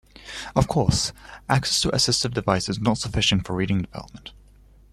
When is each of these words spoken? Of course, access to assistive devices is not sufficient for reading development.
Of 0.55 0.67
course, 0.67 1.13
access 1.47 1.79
to 1.81 1.89
assistive 1.93 2.33
devices 2.33 2.77
is 2.77 2.81
not 2.81 2.97
sufficient 2.97 3.45
for 3.45 3.53
reading 3.53 3.83
development. 3.83 4.31